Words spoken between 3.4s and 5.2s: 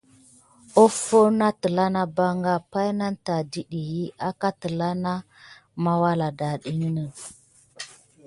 ɗiti ki àkà telà na